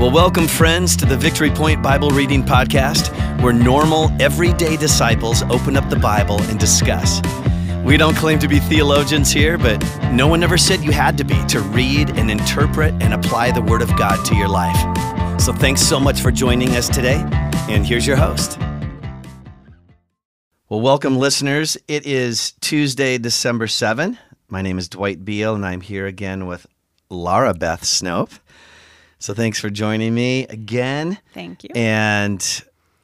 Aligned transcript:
Well, 0.00 0.10
welcome, 0.10 0.48
friends, 0.48 0.96
to 0.96 1.04
the 1.04 1.14
Victory 1.14 1.50
Point 1.50 1.82
Bible 1.82 2.08
Reading 2.08 2.42
Podcast, 2.42 3.12
where 3.42 3.52
normal, 3.52 4.10
everyday 4.18 4.78
disciples 4.78 5.42
open 5.42 5.76
up 5.76 5.90
the 5.90 5.96
Bible 5.96 6.40
and 6.44 6.58
discuss. 6.58 7.20
We 7.84 7.98
don't 7.98 8.16
claim 8.16 8.38
to 8.38 8.48
be 8.48 8.60
theologians 8.60 9.30
here, 9.30 9.58
but 9.58 9.76
no 10.10 10.26
one 10.26 10.42
ever 10.42 10.56
said 10.56 10.80
you 10.80 10.90
had 10.90 11.18
to 11.18 11.24
be 11.24 11.44
to 11.48 11.60
read 11.60 12.16
and 12.16 12.30
interpret 12.30 12.94
and 13.02 13.12
apply 13.12 13.50
the 13.50 13.60
Word 13.60 13.82
of 13.82 13.94
God 13.98 14.24
to 14.24 14.34
your 14.34 14.48
life. 14.48 15.38
So 15.38 15.52
thanks 15.52 15.82
so 15.82 16.00
much 16.00 16.22
for 16.22 16.30
joining 16.30 16.70
us 16.76 16.88
today, 16.88 17.22
and 17.68 17.86
here's 17.86 18.06
your 18.06 18.16
host. 18.16 18.58
Well, 20.70 20.80
welcome, 20.80 21.18
listeners. 21.18 21.76
It 21.88 22.06
is 22.06 22.52
Tuesday, 22.62 23.18
December 23.18 23.66
7. 23.66 24.16
My 24.48 24.62
name 24.62 24.78
is 24.78 24.88
Dwight 24.88 25.26
Beal, 25.26 25.54
and 25.54 25.66
I'm 25.66 25.82
here 25.82 26.06
again 26.06 26.46
with 26.46 26.66
Laura 27.10 27.52
Beth 27.52 27.82
Snope. 27.82 28.38
So 29.20 29.34
thanks 29.34 29.60
for 29.60 29.68
joining 29.70 30.14
me 30.14 30.44
again. 30.48 31.18
Thank 31.34 31.62
you. 31.62 31.70
And 31.74 32.42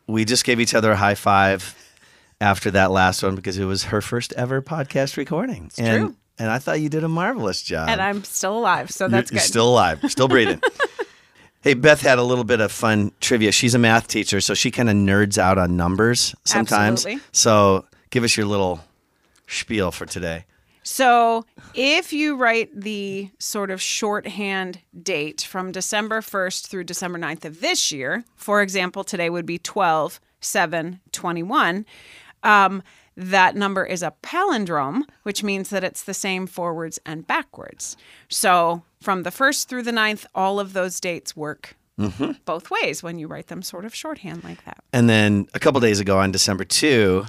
we 0.07 0.24
just 0.24 0.45
gave 0.45 0.61
each 0.61 0.74
other 0.74 0.91
a 0.93 0.97
high 0.97 1.15
five 1.15 1.74
after 2.41 2.70
that 2.73 2.91
last 2.91 3.23
one 3.23 3.34
because 3.34 3.59
it 3.59 3.66
was 3.66 3.84
her 3.84 4.01
first 4.01 4.33
ever 4.33 4.62
podcast 4.62 5.16
recording. 5.19 5.66
It's 5.66 5.79
and, 5.79 6.07
true. 6.07 6.16
And 6.38 6.51
I 6.51 6.59
thought 6.59 6.80
you 6.80 6.88
did 6.88 7.05
a 7.05 7.09
marvelous 7.09 7.62
job. 7.62 7.88
and 7.91 8.01
I'm 8.01 8.24
still 8.24 8.59
alive, 8.59 8.91
so 8.91 9.05
You're- 9.05 9.12
that's 9.12 9.30
you're 9.30 9.41
good. 9.41 9.47
still 9.47 9.69
alive, 9.69 10.01
still 10.09 10.29
breathing. 10.29 10.60
hey, 11.62 11.74
Beth 11.74 12.01
had 12.01 12.19
a 12.19 12.23
little 12.23 12.45
bit 12.45 12.60
of 12.60 12.73
fun 12.73 13.12
trivia. 13.21 13.52
She's 13.52 13.74
a 13.74 13.79
math 13.79 14.09
teacher, 14.09 14.41
so 14.41 14.55
she 14.55 14.71
kind 14.71 14.88
of 14.88 14.96
nerds 14.96 15.37
out 15.38 15.59
on 15.59 15.77
numbers 15.77 16.35
sometimes. 16.45 17.01
Absolutely. 17.01 17.23
So 17.33 17.87
give 18.10 18.24
us 18.24 18.37
your 18.37 18.46
little 18.46 18.80
spiel 19.46 19.91
for 19.91 20.07
today. 20.07 20.45
So 20.87 21.45
if 21.75 22.13
you 22.13 22.37
write 22.37 22.71
the 22.81 23.29
sort 23.41 23.73
of 23.73 23.83
shorthand 23.83 24.79
date 25.03 25.41
from 25.43 25.73
December 25.73 26.21
1st 26.21 26.69
through 26.69 26.85
December 26.85 27.19
9th 27.19 27.45
of 27.45 27.61
this 27.61 27.91
year, 27.91 28.23
for 28.37 28.63
example, 28.63 29.03
today 29.03 29.29
would 29.29 29.47
be 29.47 29.59
12 29.59 30.21
7 30.41 31.01
21. 31.10 31.85
Um, 32.45 32.85
that 33.16 33.57
number 33.57 33.85
is 33.85 34.02
a 34.05 34.13
palindrome, 34.23 35.02
which 35.25 35.43
means 35.43 35.71
that 35.71 35.83
it's 35.83 36.05
the 36.05 36.15
same 36.15 36.47
forwards 36.47 37.01
and 37.05 37.27
backwards. 37.27 37.97
So 38.29 38.85
from 39.01 39.25
the 39.25 39.30
1st 39.30 39.66
through 39.66 39.82
the 39.82 39.91
9th, 39.91 40.27
all 40.37 40.60
of 40.60 40.73
those 40.73 41.01
dates 41.01 41.35
work 41.37 41.77
Mm-hmm. 41.99 42.32
both 42.45 42.71
ways 42.71 43.03
when 43.03 43.19
you 43.19 43.27
write 43.27 43.47
them 43.47 43.63
sort 43.63 43.87
of 43.87 43.95
shorthand 43.95 44.45
like 44.45 44.63
that. 44.66 44.85
And 44.93 45.09
then 45.09 45.49
a 45.55 45.59
couple 45.59 45.80
days 45.80 45.99
ago 45.99 46.19
on 46.19 46.30
December 46.30 46.63
2, 46.65 47.25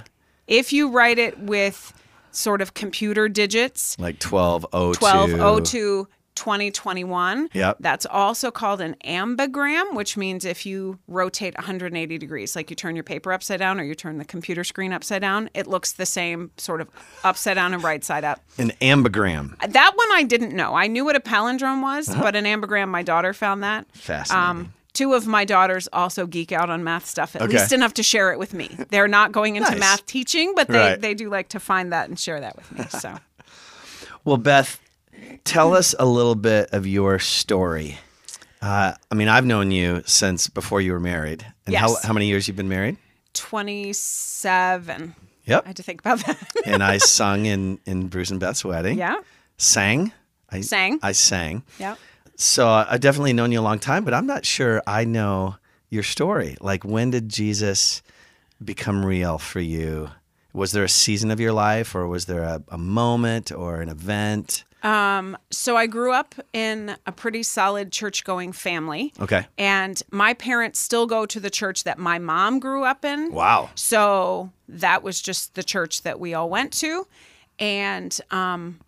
If 0.46 0.74
you 0.74 0.90
write 0.90 1.18
it 1.18 1.38
with 1.40 1.94
sort 2.30 2.60
of 2.62 2.74
computer 2.74 3.28
digits, 3.28 3.96
like 3.98 4.22
1202. 4.22 5.04
1202 5.04 6.08
2021, 6.34 7.48
Yep. 7.52 7.78
that's 7.80 8.06
also 8.06 8.52
called 8.52 8.80
an 8.80 8.94
ambigram, 9.04 9.94
which 9.94 10.16
means 10.16 10.44
if 10.44 10.64
you 10.64 10.98
rotate 11.08 11.56
180 11.56 12.16
degrees, 12.16 12.54
like 12.54 12.70
you 12.70 12.76
turn 12.76 12.94
your 12.94 13.02
paper 13.02 13.32
upside 13.32 13.58
down 13.58 13.80
or 13.80 13.82
you 13.82 13.96
turn 13.96 14.18
the 14.18 14.24
computer 14.24 14.62
screen 14.62 14.92
upside 14.92 15.20
down, 15.20 15.50
it 15.52 15.66
looks 15.66 15.92
the 15.92 16.06
same 16.06 16.52
sort 16.56 16.80
of 16.80 16.88
upside 17.24 17.56
down 17.56 17.74
and 17.74 17.82
right 17.82 18.04
side 18.04 18.22
up. 18.22 18.40
An 18.56 18.70
ambigram. 18.80 19.58
That 19.72 19.92
one 19.96 20.08
I 20.12 20.22
didn't 20.22 20.54
know. 20.54 20.74
I 20.74 20.86
knew 20.86 21.04
what 21.04 21.16
a 21.16 21.20
palindrome 21.20 21.82
was, 21.82 22.08
Uh-huh. 22.08 22.22
but 22.22 22.36
an 22.36 22.44
ambigram, 22.44 22.88
my 22.88 23.02
daughter 23.02 23.32
found 23.34 23.62
that. 23.64 23.86
Fascinating. 23.94 24.72
Two 24.98 25.14
of 25.14 25.26
my 25.28 25.44
daughters 25.44 25.88
also 25.92 26.26
geek 26.26 26.50
out 26.50 26.70
on 26.70 26.82
math 26.82 27.06
stuff, 27.06 27.36
at 27.36 27.42
Okay. 27.42 27.52
least 27.58 27.72
enough 27.72 27.94
to 27.94 28.02
share 28.02 28.32
it 28.32 28.38
with 28.38 28.52
me. 28.52 28.76
They're 28.90 29.06
not 29.06 29.30
going 29.30 29.54
into 29.54 29.70
Nice. 29.70 29.78
math 29.78 30.06
teaching, 30.06 30.54
but 30.56 30.66
they, 30.66 30.76
Right. 30.78 31.00
they 31.00 31.14
do 31.14 31.28
like 31.30 31.48
to 31.50 31.60
find 31.60 31.92
that 31.92 32.08
and 32.08 32.18
share 32.18 32.40
that 32.40 32.56
with 32.56 32.72
me. 32.72 32.84
So, 32.90 33.16
Well, 34.24 34.38
Beth, 34.38 34.80
tell 35.44 35.72
us 35.74 35.94
a 36.00 36.04
little 36.04 36.34
bit 36.34 36.70
of 36.72 36.84
your 36.84 37.20
story. 37.20 37.98
Uh, 38.60 38.94
I 39.08 39.14
mean, 39.14 39.28
I've 39.28 39.44
known 39.46 39.70
you 39.70 40.02
since 40.04 40.48
before 40.48 40.80
you 40.80 40.90
were 40.92 40.98
married. 41.00 41.46
And 41.66 41.76
how, 41.76 41.90
Yes. 41.90 42.04
how 42.04 42.12
many 42.12 42.26
years 42.26 42.48
you've 42.48 42.56
been 42.56 42.68
married? 42.68 42.96
27. 43.34 45.14
Yep. 45.44 45.62
I 45.64 45.68
had 45.68 45.76
to 45.76 45.82
think 45.84 46.00
about 46.00 46.26
that. 46.26 46.38
and 46.66 46.82
I 46.82 46.98
sung 46.98 47.46
in, 47.46 47.78
in 47.86 48.08
Bruce 48.08 48.30
and 48.32 48.40
Beth's 48.40 48.64
wedding. 48.64 48.98
yeah. 48.98 49.16
Sang. 49.58 50.12
I 50.50 50.60
Sang. 50.62 50.98
I 51.02 51.12
sang. 51.12 51.62
Yeah. 51.78 51.94
So 52.38 52.68
uh, 52.68 52.86
I've 52.88 53.00
definitely 53.00 53.34
known 53.34 53.52
you 53.52 53.60
a 53.60 53.62
long 53.62 53.78
time, 53.80 54.04
but 54.04 54.14
I'm 54.14 54.26
not 54.26 54.46
sure 54.46 54.82
I 54.86 55.04
know 55.04 55.56
your 55.90 56.04
story. 56.04 56.56
Like, 56.60 56.84
when 56.84 57.10
did 57.10 57.28
Jesus 57.28 58.00
become 58.64 59.04
real 59.04 59.38
for 59.38 59.60
you? 59.60 60.10
Was 60.52 60.72
there 60.72 60.84
a 60.84 60.88
season 60.88 61.30
of 61.30 61.40
your 61.40 61.52
life, 61.52 61.94
or 61.94 62.06
was 62.06 62.26
there 62.26 62.44
a, 62.44 62.62
a 62.68 62.78
moment 62.78 63.52
or 63.52 63.80
an 63.80 63.88
event? 63.88 64.64
So 65.50 65.76
I 65.76 65.86
grew 65.86 66.12
up 66.12 66.36
in 66.52 66.96
a 67.04 67.12
pretty 67.12 67.42
solid 67.42 67.90
church 67.90 68.24
going 68.24 68.52
family. 68.52 69.12
Okay. 69.20 69.46
And 69.58 70.00
my 70.10 70.34
parents 70.34 70.78
still 70.78 71.06
go 71.06 71.26
to 71.26 71.40
the 71.40 71.50
church 71.50 71.84
that 71.84 71.98
my 71.98 72.18
mom 72.18 72.60
grew 72.60 72.84
up 72.84 73.04
in. 73.04 73.32
Wow. 73.32 73.70
So 73.74 74.52
that 74.68 75.02
was 75.02 75.20
just 75.20 75.54
the 75.56 75.64
church 75.64 76.02
that 76.02 76.20
we 76.20 76.34
all 76.34 76.48
went 76.48 76.72
to. 76.74 77.06
And 77.58 78.18
um, 78.30 78.78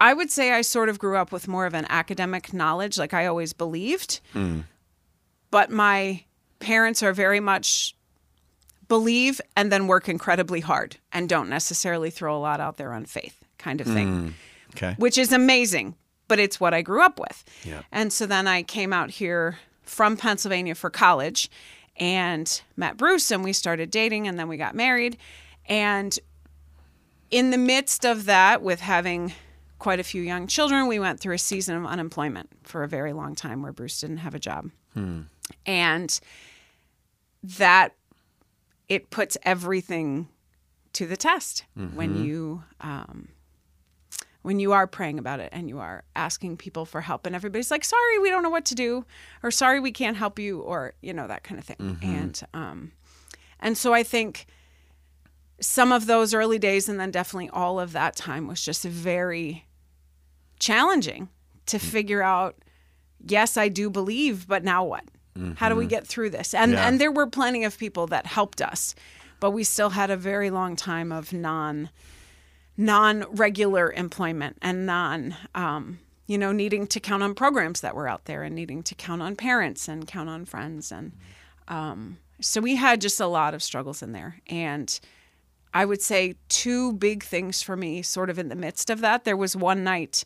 I 0.00 0.14
would 0.14 0.30
say 0.30 0.52
I 0.52 0.62
sort 0.62 0.88
of 0.88 0.98
grew 0.98 1.16
up 1.16 1.32
with 1.32 1.48
more 1.48 1.66
of 1.66 1.74
an 1.74 1.86
academic 1.88 2.52
knowledge, 2.52 2.98
like 2.98 3.12
I 3.12 3.26
always 3.26 3.52
believed. 3.52 4.20
Mm. 4.34 4.64
But 5.50 5.70
my 5.70 6.24
parents 6.60 7.02
are 7.02 7.12
very 7.12 7.40
much 7.40 7.96
believe 8.88 9.40
and 9.56 9.70
then 9.70 9.86
work 9.86 10.08
incredibly 10.08 10.60
hard 10.60 10.96
and 11.12 11.28
don't 11.28 11.48
necessarily 11.48 12.10
throw 12.10 12.36
a 12.36 12.40
lot 12.40 12.60
out 12.60 12.78
there 12.78 12.92
on 12.92 13.04
faith 13.04 13.44
kind 13.58 13.80
of 13.80 13.86
thing 13.86 14.08
mm. 14.08 14.32
Okay. 14.74 14.94
which 14.98 15.18
is 15.18 15.32
amazing, 15.32 15.94
but 16.26 16.38
it's 16.38 16.58
what 16.60 16.72
I 16.72 16.82
grew 16.82 17.02
up 17.02 17.18
with. 17.18 17.44
Yeah. 17.64 17.82
And 17.92 18.12
so 18.12 18.24
then 18.24 18.46
I 18.46 18.62
came 18.62 18.92
out 18.92 19.10
here 19.10 19.58
from 19.82 20.16
Pennsylvania 20.16 20.74
for 20.74 20.90
college 20.90 21.50
and 21.96 22.62
met 22.76 22.96
Bruce 22.96 23.30
and 23.30 23.42
we 23.42 23.52
started 23.52 23.90
dating 23.90 24.28
and 24.28 24.38
then 24.38 24.48
we 24.48 24.56
got 24.56 24.74
married. 24.74 25.16
And 25.66 26.18
in 27.30 27.50
the 27.50 27.58
midst 27.58 28.06
of 28.06 28.24
that, 28.24 28.62
with 28.62 28.80
having 28.80 29.32
quite 29.78 30.00
a 30.00 30.04
few 30.04 30.22
young 30.22 30.46
children, 30.46 30.86
we 30.86 30.98
went 30.98 31.20
through 31.20 31.34
a 31.34 31.38
season 31.38 31.76
of 31.76 31.86
unemployment 31.86 32.48
for 32.64 32.82
a 32.82 32.88
very 32.88 33.12
long 33.12 33.34
time 33.34 33.62
where 33.62 33.72
Bruce 33.72 34.00
didn't 34.00 34.18
have 34.18 34.34
a 34.34 34.38
job. 34.38 34.70
And 35.66 36.18
that 37.42 37.94
it 38.88 39.10
puts 39.10 39.36
everything 39.44 40.28
to 40.94 41.06
the 41.06 41.16
test 41.16 41.64
when 41.94 42.24
you 42.24 42.64
um, 42.80 43.28
when 44.42 44.58
you 44.58 44.72
are 44.72 44.86
praying 44.86 45.18
about 45.18 45.38
it 45.40 45.50
and 45.52 45.68
you 45.68 45.78
are 45.78 46.02
asking 46.16 46.56
people 46.56 46.84
for 46.84 47.00
help 47.02 47.26
and 47.26 47.36
everybody's 47.36 47.70
like 47.70 47.84
sorry 47.84 48.18
we 48.18 48.30
don't 48.30 48.42
know 48.42 48.50
what 48.50 48.64
to 48.64 48.74
do 48.74 49.04
or 49.42 49.50
sorry 49.50 49.78
we 49.78 49.92
can't 49.92 50.16
help 50.16 50.38
you 50.38 50.60
or 50.60 50.94
you 51.02 51.12
know 51.12 51.26
that 51.28 51.44
kind 51.44 51.58
of 51.60 51.64
thing 51.64 51.76
and 52.02 52.42
um 52.54 52.92
and 53.60 53.76
so 53.78 53.92
i 53.94 54.02
think 54.02 54.46
some 55.60 55.92
of 55.92 56.06
those 56.06 56.32
early 56.34 56.58
days 56.58 56.88
and 56.88 56.98
then 56.98 57.10
definitely 57.10 57.50
all 57.50 57.78
of 57.78 57.92
that 57.92 58.16
time 58.16 58.46
was 58.48 58.64
just 58.64 58.82
very 58.84 59.64
challenging 60.58 61.28
to 61.66 61.78
figure 61.78 62.22
out 62.22 62.56
yes 63.26 63.56
i 63.56 63.68
do 63.68 63.90
believe 63.90 64.46
but 64.48 64.62
now 64.64 64.84
what? 64.84 65.04
How 65.56 65.68
do 65.68 65.76
we 65.76 65.86
get 65.86 66.04
through 66.04 66.30
this? 66.30 66.52
And 66.52 66.72
Yeah. 66.72 66.86
and 66.88 67.00
there 67.00 67.12
were 67.12 67.28
plenty 67.28 67.62
of 67.62 67.78
people 67.78 68.08
that 68.08 68.26
helped 68.26 68.60
us 68.60 68.94
but 69.40 69.52
we 69.52 69.62
still 69.62 69.90
had 69.90 70.10
a 70.10 70.16
very 70.16 70.50
long 70.50 70.74
time 70.74 71.12
of 71.12 71.32
non 71.32 71.90
non-regular 72.76 73.92
employment 73.92 74.56
and 74.62 74.86
non 74.86 75.36
um, 75.54 75.98
you 76.26 76.38
know 76.38 76.52
needing 76.52 76.86
to 76.86 77.00
count 77.00 77.22
on 77.22 77.34
programs 77.34 77.80
that 77.80 77.94
were 77.94 78.08
out 78.08 78.24
there 78.26 78.42
and 78.42 78.54
needing 78.54 78.82
to 78.82 78.94
count 78.94 79.20
on 79.22 79.34
parents 79.36 79.88
and 79.88 80.06
count 80.06 80.28
on 80.28 80.44
friends 80.44 80.92
and 80.92 81.12
um, 81.68 82.16
so 82.40 82.60
we 82.60 82.76
had 82.76 83.00
just 83.00 83.20
a 83.20 83.26
lot 83.26 83.52
of 83.52 83.62
struggles 83.62 84.02
in 84.02 84.12
there. 84.12 84.38
And 84.46 84.98
i 85.74 85.84
would 85.84 86.00
say 86.00 86.34
two 86.48 86.92
big 86.94 87.22
things 87.22 87.60
for 87.62 87.76
me 87.76 88.00
sort 88.00 88.30
of 88.30 88.38
in 88.38 88.48
the 88.48 88.56
midst 88.56 88.90
of 88.90 89.00
that. 89.00 89.24
There 89.24 89.36
was 89.36 89.54
one 89.54 89.84
night 89.84 90.24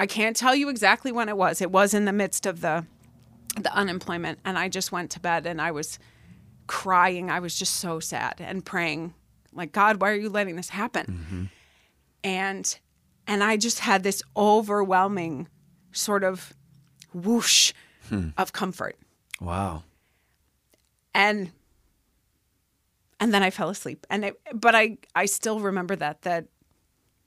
i 0.00 0.06
can't 0.06 0.36
tell 0.36 0.54
you 0.54 0.68
exactly 0.68 1.12
when 1.12 1.28
it 1.28 1.36
was 1.36 1.60
it 1.60 1.70
was 1.70 1.94
in 1.94 2.04
the 2.04 2.12
midst 2.12 2.46
of 2.46 2.60
the 2.60 2.84
the 3.60 3.72
unemployment 3.74 4.38
and 4.44 4.58
i 4.58 4.68
just 4.68 4.92
went 4.92 5.10
to 5.10 5.20
bed 5.20 5.46
and 5.46 5.60
i 5.60 5.70
was 5.70 5.98
crying 6.66 7.30
i 7.30 7.40
was 7.40 7.58
just 7.58 7.76
so 7.76 8.00
sad 8.00 8.34
and 8.38 8.64
praying 8.64 9.14
like 9.52 9.72
god 9.72 10.00
why 10.00 10.10
are 10.10 10.16
you 10.16 10.28
letting 10.28 10.56
this 10.56 10.70
happen 10.70 11.06
mm-hmm. 11.06 11.44
and 12.22 12.78
and 13.30 13.44
I 13.44 13.56
just 13.56 13.78
had 13.78 14.02
this 14.02 14.24
overwhelming 14.36 15.46
sort 15.92 16.24
of 16.24 16.52
whoosh 17.14 17.72
hmm. 18.08 18.30
of 18.36 18.52
comfort. 18.52 18.96
Wow. 19.40 19.84
And 21.14 21.52
and 23.20 23.32
then 23.32 23.44
I 23.44 23.50
fell 23.50 23.68
asleep. 23.68 24.04
And 24.10 24.24
it, 24.24 24.40
but 24.52 24.74
I 24.74 24.98
I 25.14 25.26
still 25.26 25.60
remember 25.60 25.94
that 25.94 26.22
that 26.22 26.46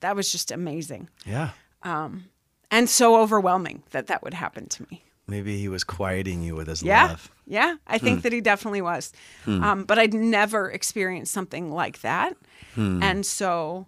that 0.01 0.15
was 0.15 0.29
just 0.29 0.51
amazing 0.51 1.07
Yeah. 1.25 1.51
Um, 1.83 2.25
and 2.73 2.89
so 2.89 3.15
overwhelming 3.21 3.83
that 3.91 4.07
that 4.07 4.23
would 4.23 4.33
happen 4.33 4.67
to 4.67 4.85
me. 4.89 5.03
Maybe 5.27 5.57
he 5.57 5.69
was 5.69 5.83
quieting 5.85 6.41
you 6.43 6.55
with 6.55 6.67
his 6.67 6.83
Yeah. 6.83 7.07
love. 7.07 7.31
Yeah, 7.45 7.75
I 7.87 7.97
think 7.97 8.19
hmm. 8.19 8.21
that 8.23 8.33
he 8.33 8.41
definitely 8.41 8.81
was. 8.81 9.13
Hmm. 9.45 9.63
Um, 9.63 9.83
but 9.85 9.97
I'd 9.99 10.13
never 10.13 10.69
experienced 10.69 11.31
something 11.31 11.71
like 11.71 12.01
that. 12.01 12.35
Hmm. 12.75 13.01
And 13.03 13.25
so 13.25 13.85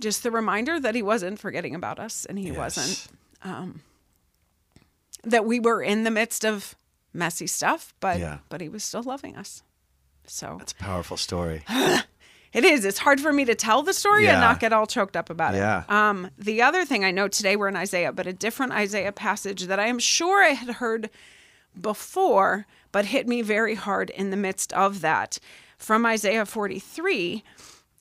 just 0.00 0.22
the 0.22 0.30
reminder 0.30 0.80
that 0.80 0.94
he 0.94 1.02
wasn't 1.02 1.38
forgetting 1.38 1.74
about 1.74 1.98
us 1.98 2.24
and 2.26 2.38
he 2.38 2.48
Yes. 2.48 2.56
wasn't 2.56 3.06
um, 3.42 3.80
that 5.24 5.44
we 5.44 5.60
were 5.60 5.82
in 5.82 6.04
the 6.04 6.10
midst 6.10 6.44
of 6.44 6.74
messy 7.12 7.46
stuff, 7.46 7.94
but 8.00 8.18
Yeah. 8.18 8.38
but 8.48 8.60
he 8.60 8.68
was 8.68 8.84
still 8.84 9.02
loving 9.02 9.36
us. 9.36 9.62
So 10.26 10.58
It's 10.60 10.72
a 10.72 10.76
powerful 10.76 11.16
story. 11.16 11.64
it 12.52 12.64
is. 12.64 12.84
It's 12.84 12.98
hard 12.98 13.20
for 13.20 13.32
me 13.32 13.44
to 13.44 13.54
tell 13.54 13.82
the 13.82 13.92
story 13.92 14.26
and 14.28 14.40
not 14.40 14.60
get 14.60 14.72
all 14.72 14.86
choked 14.86 15.16
up 15.16 15.30
about 15.30 15.54
Yeah. 15.54 15.82
it. 15.84 15.90
Um, 15.90 16.30
the 16.38 16.62
other 16.62 16.84
thing 16.84 17.04
I 17.04 17.10
know 17.10 17.28
today 17.28 17.56
we're 17.56 17.68
in 17.68 17.76
Isaiah, 17.76 18.12
but 18.12 18.26
a 18.26 18.32
different 18.32 18.72
Isaiah 18.72 19.12
passage 19.12 19.64
that 19.66 19.78
I 19.78 19.86
am 19.86 19.98
sure 19.98 20.42
I 20.42 20.50
had 20.50 20.76
heard 20.76 21.10
before, 21.80 22.66
but 22.92 23.06
hit 23.06 23.28
me 23.28 23.42
very 23.42 23.74
hard 23.74 24.10
in 24.10 24.30
the 24.30 24.36
midst 24.36 24.72
of 24.72 25.00
that. 25.00 25.38
From 25.78 26.04
Isaiah 26.04 26.44
43, 26.44 27.42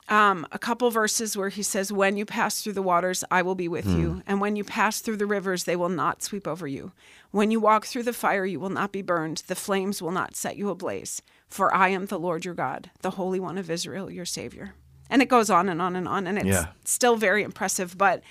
um, 0.10 0.46
a 0.52 0.58
couple 0.60 0.90
verses 0.90 1.38
where 1.38 1.50
he 1.50 1.62
says, 1.64 1.94
When 1.94 2.18
you 2.18 2.26
pass 2.26 2.62
through 2.62 2.74
the 2.74 2.82
waters, 2.82 3.24
I 3.30 3.42
will 3.44 3.56
be 3.56 3.68
with 3.68 3.86
you. 3.86 4.24
And 4.26 4.42
when 4.42 4.56
you 4.56 4.64
pass 4.64 5.00
through 5.00 5.18
the 5.18 5.28
rivers, 5.28 5.64
they 5.66 5.76
will 5.76 5.88
not 5.90 6.24
sweep 6.24 6.48
over 6.48 6.68
you. 6.68 6.92
When 7.32 7.52
you 7.52 7.60
walk 7.60 7.86
through 7.86 8.04
the 8.04 8.12
fire, 8.14 8.46
you 8.46 8.60
will 8.60 8.72
not 8.72 8.92
be 8.92 9.04
burned. 9.04 9.44
The 9.48 9.56
flames 9.56 10.02
will 10.02 10.12
not 10.12 10.36
set 10.36 10.58
you 10.58 10.70
ablaze. 10.72 11.22
For 11.50 11.74
I 11.74 11.90
am 11.90 12.06
the 12.06 12.20
Lord 12.20 12.46
your 12.46 12.54
God, 12.54 12.92
the 13.02 13.12
Holy 13.12 13.40
One 13.40 13.58
of 13.58 13.70
Israel, 13.72 14.10
your 14.12 14.26
Savior. 14.26 14.76
And 15.10 15.22
it 15.24 15.30
goes 15.30 15.50
on 15.50 15.68
and 15.70 15.82
on 15.82 15.96
and 15.96 16.08
on. 16.08 16.28
And 16.28 16.38
it's 16.38 16.48
Yeah. 16.48 16.68
still 16.86 17.16
very 17.16 17.44
impressive. 17.44 17.98
But 17.98 18.22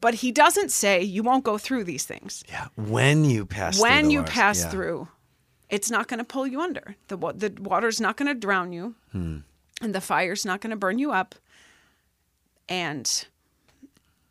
but 0.00 0.14
he 0.14 0.32
doesn't 0.32 0.70
say 0.72 1.02
you 1.02 1.22
won't 1.22 1.44
go 1.44 1.58
through 1.58 1.84
these 1.84 2.04
things. 2.06 2.42
Yeah. 2.48 2.68
When 2.76 3.24
you 3.24 3.44
pass 3.44 3.76
through 3.76 3.82
when 3.82 4.10
you 4.10 4.20
waters. 4.20 4.34
pass 4.34 4.58
Yeah. 4.60 4.70
through, 4.70 5.08
it's 5.68 5.90
not 5.90 6.08
going 6.08 6.18
to 6.18 6.24
pull 6.24 6.46
you 6.46 6.60
under. 6.62 6.96
The 7.08 7.16
the 7.34 7.54
water's 7.60 8.00
not 8.00 8.16
going 8.16 8.28
to 8.28 8.34
drown 8.34 8.72
you, 8.72 8.94
Hmm. 9.12 9.40
and 9.82 9.94
the 9.94 10.00
fire's 10.00 10.46
not 10.46 10.62
going 10.62 10.70
to 10.70 10.76
burn 10.76 10.98
you 10.98 11.12
up. 11.12 11.34
And 12.68 13.26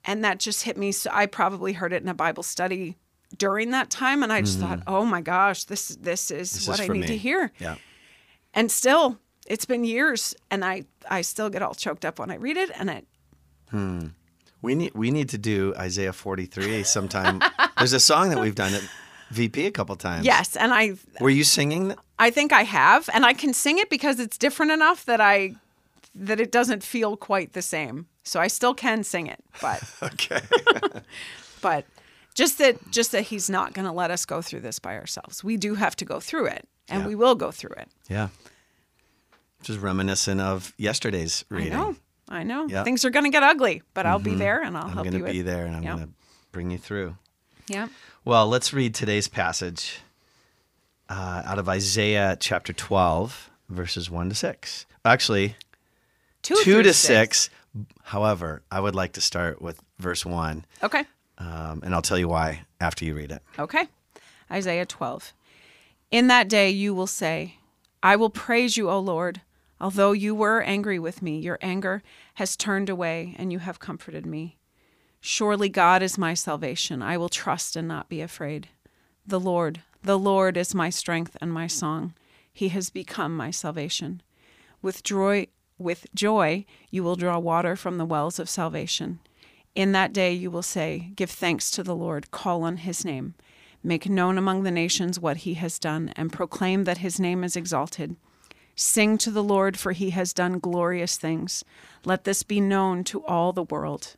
and 0.06 0.24
that 0.24 0.40
just 0.40 0.64
hit 0.64 0.76
me. 0.78 0.92
So 0.92 1.10
I 1.14 1.28
probably 1.28 1.74
heard 1.74 1.94
it 1.94 2.02
in 2.02 2.10
a 2.10 2.14
Bible 2.16 2.42
study 2.42 2.98
during 3.38 3.72
that 3.72 3.90
time, 3.90 4.24
and 4.24 4.34
I 4.34 4.42
just 4.42 4.60
thought, 4.60 4.82
oh 4.88 5.06
my 5.06 5.22
gosh, 5.22 5.66
this 5.66 5.90
this 5.90 6.32
is. 6.32 6.52
This 6.52 6.68
what 6.68 6.80
is 6.80 6.90
I 6.90 6.94
need 6.94 7.02
me. 7.02 7.08
to 7.08 7.18
hear. 7.18 7.52
Yeah. 7.60 7.76
And 8.54 8.72
still, 8.72 9.18
it's 9.48 9.66
been 9.66 9.84
years, 9.84 10.36
and 10.50 10.66
I 10.66 10.86
I 11.10 11.22
still 11.22 11.50
get 11.50 11.62
all 11.62 11.74
choked 11.74 12.06
up 12.06 12.20
when 12.20 12.32
I 12.32 12.36
read 12.36 12.58
it, 12.58 12.72
and 12.76 12.90
it 12.90 13.08
hmm. 13.70 14.08
We 14.62 14.76
need 14.76 14.94
we 14.94 15.12
need 15.12 15.30
to 15.30 15.38
do 15.38 15.74
Isaiah 15.78 16.14
43 16.14 16.84
sometime. 16.84 17.42
There's 17.78 17.94
a 17.94 18.00
song 18.00 18.30
that 18.30 18.40
we've 18.40 18.56
done 18.56 18.74
at 18.74 18.84
VP 19.32 19.66
a 19.66 19.72
couple 19.72 19.96
times. 19.96 20.26
yes, 20.26 20.56
and 20.56 20.74
I 20.74 20.96
Were 21.22 21.30
you 21.30 21.44
singing? 21.44 21.96
I 22.18 22.30
think 22.30 22.52
I 22.52 22.64
have, 22.64 23.10
and 23.14 23.26
I 23.26 23.34
can 23.34 23.54
sing 23.54 23.78
it 23.78 23.90
because 23.90 24.20
it's 24.20 24.38
different 24.38 24.72
enough 24.72 25.06
that 25.06 25.22
I 25.22 25.56
that 26.14 26.40
it 26.40 26.52
doesn't 26.52 26.84
feel 26.84 27.16
quite 27.16 27.54
the 27.54 27.62
same. 27.62 28.08
So 28.24 28.40
I 28.40 28.48
still 28.48 28.74
can 28.74 29.04
sing 29.04 29.28
it, 29.28 29.44
but 29.62 29.82
Okay. 30.04 30.42
but 31.62 31.86
just 32.36 32.58
that 32.60 32.92
just 32.92 33.12
that 33.12 33.24
he's 33.24 33.50
not 33.50 33.74
going 33.74 33.86
to 33.86 33.92
let 33.92 34.12
us 34.12 34.26
go 34.26 34.42
through 34.42 34.62
this 34.62 34.80
by 34.80 34.96
ourselves. 34.98 35.44
We 35.44 35.58
do 35.58 35.76
have 35.76 35.96
to 35.98 36.06
go 36.06 36.20
through 36.20 36.48
it, 36.48 36.68
and 36.88 37.02
Yeah. 37.02 37.08
we 37.08 37.16
will 37.16 37.36
go 37.36 37.52
through 37.52 37.76
it. 37.78 37.90
yeah. 38.10 38.30
Just 39.62 39.82
reminiscent 39.82 40.40
of 40.40 40.74
yesterday's 40.78 41.44
reading. 41.50 41.74
I 41.74 41.78
know, 41.78 41.96
I 42.30 42.44
know. 42.44 42.68
Yeah. 42.70 42.84
Things 42.86 43.04
are 43.04 43.10
going 43.10 43.26
to 43.26 43.30
get 43.30 43.44
ugly, 43.44 43.82
but 43.94 44.06
I'll 44.06 44.18
be 44.20 44.34
there 44.36 44.62
and 44.62 44.78
I'll 44.78 44.86
I'm 44.86 44.94
help 44.94 45.04
going 45.06 45.14
you. 45.20 45.26
to 45.26 45.32
be 45.34 45.40
with- 45.40 45.46
there 45.48 45.66
and 45.66 45.76
I'm 45.76 45.84
Yep. 45.84 45.96
going 45.96 46.08
to 46.08 46.14
bring 46.54 46.72
you 46.72 46.78
through. 46.78 47.18
Yeah. 47.68 47.90
Well, 48.24 48.48
let's 48.48 48.72
read 48.74 48.96
today's 48.96 49.28
passage 49.28 50.00
uh, 51.10 51.42
out 51.46 51.60
of 51.60 51.68
Isaiah 51.68 52.38
chapter 52.40 52.72
12, 52.72 53.50
verses 53.68 54.10
1 54.10 54.30
to 54.30 54.36
6. 54.36 54.86
Actually, 55.04 55.56
Two, 56.42 56.56
2 56.56 56.62
through 56.64 56.84
to 56.84 56.94
6. 56.94 57.50
However, 58.04 58.62
I 58.72 58.80
would 58.80 58.96
like 58.96 59.12
to 59.14 59.22
start 59.22 59.62
with 59.62 59.82
verse 59.98 60.26
1, 60.26 60.66
Okay. 60.84 61.04
Um, 61.40 61.82
and 61.84 61.94
I'll 61.96 62.02
tell 62.02 62.18
you 62.18 62.28
why 62.28 62.62
after 62.80 63.06
you 63.06 63.16
read 63.16 63.32
it. 63.32 63.42
Okay. 63.58 63.88
Isaiah 64.52 64.86
12. 64.86 65.34
In 66.12 66.28
that 66.28 66.50
day 66.50 66.70
you 66.70 66.94
will 66.94 67.08
say, 67.08 67.56
I 68.02 68.16
will 68.16 68.30
praise 68.30 68.78
you, 68.78 68.90
O 68.90 69.00
Lord. 69.00 69.42
Although 69.82 70.12
you 70.12 70.36
were 70.36 70.62
angry 70.62 71.00
with 71.00 71.22
me, 71.22 71.40
your 71.40 71.58
anger 71.62 72.04
has 72.36 72.58
turned 72.58 72.90
away, 72.90 73.36
and 73.38 73.52
you 73.52 73.60
have 73.60 73.80
comforted 73.80 74.26
me. 74.26 74.58
Surely 75.22 75.70
God 75.70 76.02
is 76.02 76.18
my 76.18 76.34
salvation. 76.34 77.02
I 77.02 77.18
will 77.18 77.30
trust 77.30 77.76
and 77.76 77.88
not 77.88 78.10
be 78.10 78.22
afraid. 78.22 78.70
The 79.26 79.40
Lord, 79.40 79.82
the 80.04 80.18
Lord 80.18 80.58
is 80.58 80.74
my 80.74 80.90
strength 80.90 81.38
and 81.40 81.52
my 81.52 81.68
song. 81.68 82.14
He 82.52 82.70
has 82.70 82.90
become 82.90 83.36
my 83.36 83.52
salvation. 83.52 84.22
With 84.82 85.04
joy, 85.04 85.48
with 85.78 86.08
joy 86.14 86.66
you 86.90 87.04
will 87.04 87.16
draw 87.16 87.38
water 87.38 87.76
from 87.76 87.98
the 87.98 88.06
wells 88.06 88.40
of 88.40 88.50
salvation. 88.50 89.20
In 89.80 89.94
that 89.94 90.12
day 90.12 90.34
you 90.34 90.52
will 90.52 90.62
say, 90.62 91.14
Give 91.16 91.32
thanks 91.32 91.72
to 91.72 91.84
the 91.84 91.96
Lord, 91.96 92.32
call 92.32 92.64
on 92.64 92.76
his 92.76 93.06
name. 93.06 93.36
Make 93.82 94.10
known 94.10 94.38
among 94.38 94.64
the 94.64 94.72
nations 94.72 95.22
what 95.22 95.38
he 95.38 95.54
has 95.54 95.80
done, 95.80 96.12
and 96.18 96.34
proclaim 96.34 96.84
that 96.84 96.98
his 96.98 97.18
name 97.18 97.46
is 97.46 97.56
exalted. 97.56 98.18
Sing 98.76 99.18
to 99.20 99.32
the 99.32 99.42
Lord, 99.42 99.80
for 99.80 99.94
he 99.94 100.10
has 100.10 100.34
done 100.34 100.60
glorious 100.60 101.16
things. 101.16 101.64
Let 102.04 102.26
this 102.26 102.44
be 102.44 102.60
known 102.60 103.06
to 103.06 103.26
all 103.26 103.54
the 103.54 103.64
world. 103.64 104.18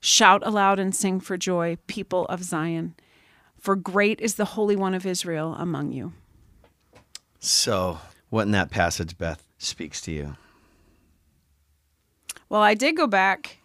Shout 0.00 0.44
aloud 0.44 0.80
and 0.80 0.92
sing 0.92 1.20
for 1.20 1.36
joy, 1.36 1.78
people 1.86 2.24
of 2.24 2.42
Zion, 2.42 2.96
for 3.60 3.76
great 3.76 4.20
is 4.20 4.34
the 4.34 4.56
Holy 4.56 4.74
One 4.74 4.94
of 4.94 5.06
Israel 5.06 5.54
among 5.56 5.92
you. 5.92 6.12
So, 7.38 8.00
what 8.30 8.42
in 8.42 8.50
that 8.50 8.72
passage, 8.72 9.16
Beth, 9.16 9.46
speaks 9.58 10.00
to 10.00 10.10
you? 10.10 10.36
Well, 12.48 12.62
I 12.62 12.74
did 12.74 12.96
go 12.96 13.06
back 13.06 13.58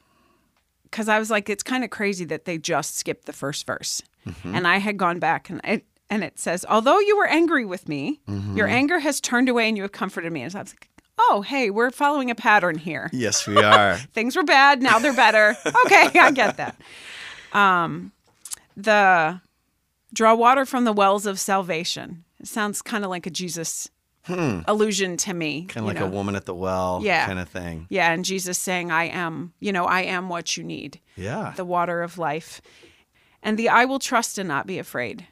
because 0.92 1.08
I 1.10 1.18
was 1.18 1.32
like, 1.32 1.50
it's 1.50 1.64
kind 1.64 1.84
of 1.84 1.90
crazy 1.90 2.26
that 2.26 2.46
they 2.46 2.58
just 2.58 2.98
skipped 2.98 3.26
the 3.26 3.34
first 3.34 3.66
verse. 3.66 4.02
And 4.44 4.68
I 4.68 4.78
had 4.78 4.98
gone 4.98 5.18
back 5.20 5.50
and 5.50 5.60
it, 5.64 5.86
and 6.10 6.24
it 6.24 6.38
says, 6.38 6.64
although 6.70 7.00
you 7.00 7.18
were 7.18 7.26
angry 7.26 7.66
with 7.66 7.88
me, 7.90 8.20
your 8.54 8.68
anger 8.68 9.00
has 9.00 9.20
turned 9.22 9.50
away 9.50 9.68
and 9.68 9.76
you 9.78 9.84
have 9.84 9.94
comforted 9.94 10.32
me. 10.32 10.42
And 10.44 10.52
so 10.52 10.60
I 10.60 10.62
was 10.62 10.74
like, 10.74 10.90
oh, 11.18 11.42
hey, 11.42 11.70
we're 11.72 11.90
following 11.92 12.30
a 12.30 12.36
pattern 12.36 12.78
here. 12.78 13.10
Yes, 13.14 13.48
we 13.48 13.58
are. 13.58 13.96
Things 14.14 14.36
were 14.36 14.44
bad, 14.44 14.82
now 14.82 15.00
they're 15.00 15.14
better. 15.14 15.56
okay, 15.86 16.10
I 16.20 16.32
get 16.32 16.58
that. 16.58 16.76
Um, 17.54 18.12
the 18.78 19.42
draw 20.14 20.36
water 20.36 20.66
from 20.66 20.84
the 20.84 20.94
wells 20.94 21.26
of 21.26 21.40
salvation. 21.40 22.26
It 22.40 22.48
sounds 22.48 22.82
kind 22.82 23.04
of 23.04 23.10
like 23.10 23.26
a 23.26 23.30
Jesus 23.30 23.90
Hmm. 24.24 24.60
allusion 24.68 25.18
to 25.18 25.34
me. 25.34 25.66
kind 25.66 25.84
of 25.84 25.88
like 25.88 26.00
know. 26.00 26.06
a 26.06 26.10
woman 26.10 26.36
at 26.36 26.46
the 26.46 26.54
well 26.54 27.02
Yeah. 27.04 27.26
kind 27.26 27.40
of 27.40 27.50
thing. 27.50 27.88
Yeah, 27.90 28.12
and 28.12 28.24
Jesus 28.24 28.60
saying, 28.60 28.92
I 28.92 29.06
am, 29.06 29.54
you 29.60 29.72
know, 29.72 29.86
I 29.86 30.02
am 30.02 30.30
what 30.30 30.58
you 30.58 30.64
need, 30.64 31.00
Yeah. 31.16 31.54
the 31.56 31.66
water 31.66 32.04
of 32.04 32.18
life. 32.20 32.62
And 33.42 33.58
the 33.58 33.70
I 33.70 33.86
will 33.86 33.98
trust 34.00 34.38
and 34.38 34.48
not 34.48 34.68
be 34.68 34.78
afraid. 34.78 35.28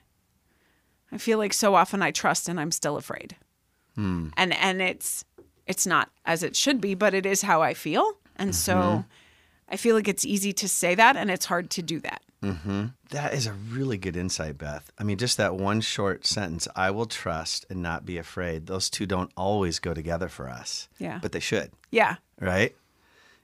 I 1.12 1.18
feel 1.18 1.38
like 1.38 1.54
so 1.54 1.76
often 1.76 2.02
I 2.02 2.12
trust 2.12 2.50
and 2.50 2.60
I'm 2.60 2.72
still 2.72 2.98
afraid. 2.98 3.36
Hmm. 3.96 4.30
And 4.38 4.54
and 4.54 4.82
it's 4.82 5.26
it's 5.68 5.86
not 5.86 6.10
as 6.26 6.42
it 6.42 6.56
should 6.56 6.82
be, 6.82 6.96
but 6.96 7.14
it 7.14 7.26
is 7.26 7.44
how 7.44 7.62
I 7.62 7.76
feel. 7.76 8.14
And 8.36 8.56
so 8.56 8.76
mm-hmm. 8.76 9.02
I 9.70 9.76
feel 9.78 9.96
like 9.96 10.08
it's 10.08 10.26
easy 10.26 10.54
to 10.54 10.68
say 10.68 10.96
that 10.96 11.16
and 11.16 11.30
it's 11.30 11.46
hard 11.46 11.70
to 11.72 11.84
do 11.84 12.00
that. 12.00 12.24
Mm-hmm. 12.44 12.86
That 13.10 13.34
is 13.34 13.48
a 13.48 13.54
really 13.54 13.98
good 13.98 14.16
insight, 14.16 14.58
Beth. 14.58 14.92
I 14.98 15.04
mean, 15.04 15.18
just 15.18 15.38
that 15.38 15.56
one 15.56 15.82
short 15.82 16.26
sentence, 16.26 16.68
I 16.76 16.90
will 16.92 17.06
trust 17.06 17.66
and 17.70 17.82
not 17.82 18.06
be 18.06 18.18
afraid. 18.18 18.68
Those 18.68 18.90
two 18.90 19.06
don't 19.06 19.32
always 19.36 19.80
go 19.80 19.94
together 19.94 20.30
for 20.30 20.48
us. 20.50 20.88
Yeah. 20.98 21.20
But 21.22 21.32
they 21.34 21.40
should, 21.42 21.72
Yeah. 21.92 22.16
right? 22.40 22.76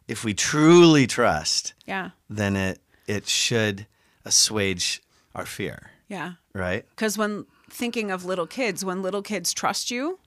If 0.08 0.24
we 0.24 0.34
truly 0.34 1.08
trust, 1.08 1.74
Yeah. 1.86 2.12
then 2.30 2.56
it 2.56 2.80
it 3.08 3.28
should 3.28 3.86
assuage 4.24 5.02
our 5.36 5.46
fear, 5.46 5.92
Yeah. 6.08 6.34
right? 6.54 6.86
Because 6.90 7.18
when 7.18 7.46
thinking 7.70 8.10
of 8.10 8.25
little 8.25 8.48
kids, 8.48 8.84
when 8.84 9.02
little 9.04 9.22
kids 9.22 9.54
trust 9.54 9.92
you, 9.92 10.18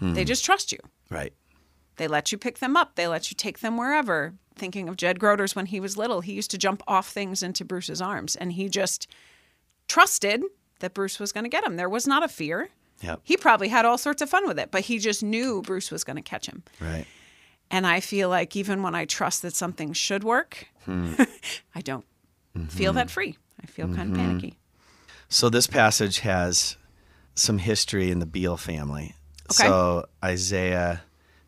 they 0.00 0.06
mm-hmm. 0.06 0.24
just 0.24 0.44
trust 0.44 0.72
you. 0.72 0.78
Right. 1.08 1.32
They 1.96 2.08
let 2.08 2.32
you 2.32 2.38
pick 2.38 2.58
them 2.58 2.76
up. 2.76 2.94
They 2.94 3.06
let 3.06 3.30
you 3.30 3.36
take 3.36 3.60
them 3.60 3.76
wherever. 3.76 4.34
Thinking 4.54 4.88
of 4.88 4.96
Jed 4.96 5.18
Groders 5.18 5.56
when 5.56 5.66
he 5.66 5.80
was 5.80 5.96
little, 5.96 6.20
he 6.20 6.32
used 6.32 6.50
to 6.50 6.58
jump 6.58 6.82
off 6.86 7.08
things 7.08 7.42
into 7.42 7.64
Bruce's 7.64 8.02
arms 8.02 8.36
and 8.36 8.52
he 8.52 8.68
just 8.68 9.06
trusted 9.88 10.42
that 10.80 10.94
Bruce 10.94 11.18
was 11.18 11.32
going 11.32 11.44
to 11.44 11.50
get 11.50 11.64
him. 11.64 11.76
There 11.76 11.88
was 11.88 12.06
not 12.06 12.22
a 12.22 12.28
fear. 12.28 12.68
Yep. 13.00 13.20
He 13.24 13.36
probably 13.36 13.68
had 13.68 13.84
all 13.84 13.98
sorts 13.98 14.22
of 14.22 14.28
fun 14.28 14.46
with 14.46 14.58
it, 14.58 14.70
but 14.70 14.82
he 14.82 14.98
just 14.98 15.22
knew 15.22 15.62
Bruce 15.62 15.90
was 15.90 16.04
going 16.04 16.16
to 16.16 16.22
catch 16.22 16.46
him. 16.46 16.62
Right. 16.80 17.06
And 17.70 17.86
I 17.86 18.00
feel 18.00 18.28
like 18.28 18.54
even 18.54 18.82
when 18.82 18.94
I 18.94 19.06
trust 19.06 19.42
that 19.42 19.54
something 19.54 19.92
should 19.92 20.22
work, 20.22 20.66
hmm. 20.84 21.14
I 21.74 21.80
don't 21.80 22.04
feel 22.68 22.92
that 22.92 23.06
mm-hmm. 23.06 23.12
free. 23.12 23.38
I 23.62 23.66
feel 23.66 23.86
kind 23.86 24.12
of 24.12 24.18
mm-hmm. 24.18 24.28
panicky. 24.28 24.58
So 25.28 25.48
this 25.48 25.66
passage 25.66 26.18
has 26.20 26.76
some 27.34 27.58
history 27.58 28.10
in 28.10 28.18
the 28.18 28.26
Beale 28.26 28.58
family. 28.58 29.14
Okay. 29.50 29.66
So 29.66 30.04
Isaiah 30.22 31.02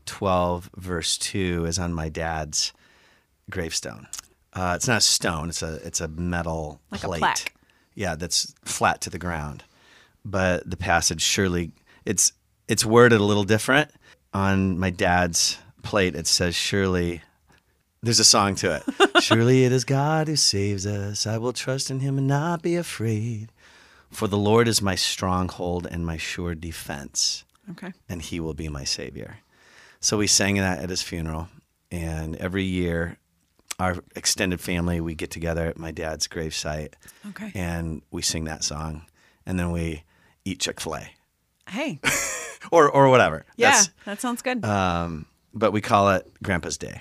12 0.07 0.71
verse 0.77 1.17
2 1.19 1.65
is 1.67 1.79
on 1.79 1.93
my 1.93 2.09
dad's 2.09 2.73
gravestone. 3.51 4.07
Uh, 4.53 4.75
it's 4.77 4.87
not 4.89 4.99
a 4.99 5.01
stone; 5.01 5.49
it's 5.49 5.63
a 5.63 5.75
it's 5.85 6.01
a 6.01 6.09
metal 6.09 6.81
Like 6.91 7.03
a 7.03 7.07
plate. 7.07 7.19
plaque. 7.21 7.55
Yeah, 7.95 8.15
that's 8.15 8.55
flat 8.65 9.01
to 9.03 9.11
the 9.11 9.19
ground. 9.19 9.65
But 10.25 10.69
the 10.69 10.77
passage 10.77 11.21
surely 11.23 11.73
it's 12.05 12.33
it's 12.69 12.85
worded 12.85 13.21
a 13.21 13.25
little 13.25 13.45
different. 13.45 13.91
On 14.33 14.79
my 14.79 14.91
dad's 14.91 15.59
plate, 15.83 16.15
it 16.15 16.27
says 16.27 16.55
surely. 16.55 17.23
There's 18.03 18.21
a 18.21 18.25
song 18.25 18.55
to 18.57 18.77
it. 18.77 19.23
Surely 19.23 19.65
it 19.65 19.73
is 19.73 19.85
God 19.87 20.29
who 20.29 20.37
saves 20.37 20.85
us. 20.87 21.27
I 21.27 21.39
will 21.39 21.55
trust 21.55 21.91
in 21.91 22.01
him 22.01 22.19
and 22.19 22.27
not 22.27 22.61
be 22.61 22.77
afraid. 22.77 23.49
For 24.11 24.29
the 24.29 24.37
Lord 24.37 24.69
is 24.69 24.83
my 24.83 24.95
stronghold 24.95 25.87
and 25.91 26.05
my 26.05 26.19
sure 26.19 26.55
defense, 26.55 27.45
Okay. 27.71 27.95
and 28.07 28.21
he 28.21 28.41
will 28.41 28.53
be 28.53 28.69
my 28.69 28.85
savior. 28.85 29.39
So 30.05 30.19
we 30.19 30.27
sang 30.27 30.57
that 30.57 30.81
at 30.81 30.91
his 30.91 31.01
funeral. 31.01 31.49
And 31.91 32.37
every 32.37 32.65
year, 32.65 33.17
our 33.79 33.97
extended 34.15 34.61
family, 34.61 35.01
we 35.01 35.15
get 35.15 35.31
together 35.31 35.65
at 35.67 35.79
my 35.79 35.93
dad's 35.93 36.29
gravesite 36.29 36.93
Okay. 37.31 37.51
and 37.55 38.03
we 38.11 38.21
sing 38.21 38.45
that 38.45 38.63
song. 38.65 39.07
And 39.47 39.59
then 39.59 39.71
we 39.73 40.03
eat 40.45 40.61
Chick 40.61 40.79
fil 40.79 40.97
A 40.97 41.09
Hey. 41.71 42.01
or, 42.71 42.91
or 42.91 43.09
whatever. 43.09 43.47
Yeah, 43.57 43.69
That's- 43.71 43.91
that 44.05 44.21
sounds 44.21 44.43
good. 44.43 44.63
um, 44.63 45.25
but 45.55 45.73
we 45.73 45.81
call 45.81 46.11
it 46.11 46.31
Grandpa's 46.43 46.77
Day. 46.77 47.01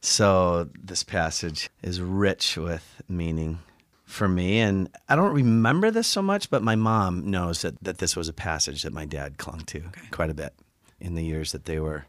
So 0.00 0.68
this 0.80 1.02
passage 1.02 1.68
is 1.82 2.00
rich 2.00 2.56
with 2.56 3.02
meaning 3.08 3.58
for 4.04 4.28
me. 4.28 4.60
And 4.60 4.88
I 5.08 5.16
don't 5.16 5.34
remember 5.34 5.90
this 5.90 6.06
so 6.06 6.22
much, 6.22 6.48
but 6.48 6.62
my 6.62 6.76
mom 6.76 7.28
knows 7.28 7.62
that, 7.62 7.82
that 7.82 7.98
this 7.98 8.14
was 8.14 8.28
a 8.28 8.32
passage 8.32 8.84
that 8.84 8.92
my 8.92 9.04
dad 9.04 9.36
clung 9.36 9.62
to 9.66 9.82
quite 10.12 10.30
a 10.30 10.34
bit 10.34 10.54
in 11.00 11.16
the 11.16 11.24
years 11.24 11.50
that 11.50 11.64
they 11.64 11.80
were 11.80 12.04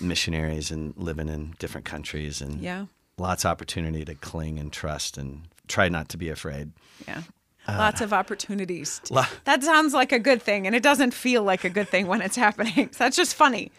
missionaries 0.00 0.70
and 0.70 0.94
living 0.96 1.28
in 1.28 1.54
different 1.58 1.84
countries 1.84 2.40
and 2.40 2.60
yeah. 2.60 2.86
lots 3.18 3.44
of 3.44 3.50
opportunity 3.50 4.04
to 4.04 4.14
cling 4.14 4.58
and 4.58 4.72
trust 4.72 5.16
and 5.16 5.42
try 5.68 5.88
not 5.88 6.08
to 6.10 6.16
be 6.16 6.28
afraid. 6.28 6.72
Yeah. 7.06 7.22
Uh, 7.68 7.76
lots 7.78 8.00
of 8.00 8.12
opportunities. 8.12 9.00
Lo- 9.10 9.24
that 9.44 9.62
sounds 9.62 9.92
like 9.92 10.12
a 10.12 10.20
good 10.20 10.40
thing, 10.40 10.66
and 10.66 10.76
it 10.76 10.82
doesn't 10.82 11.12
feel 11.12 11.42
like 11.42 11.64
a 11.64 11.70
good 11.70 11.88
thing 11.88 12.06
when 12.06 12.22
it's 12.22 12.36
happening. 12.46 12.90
That's 12.96 13.16
just 13.16 13.34
funny. 13.34 13.72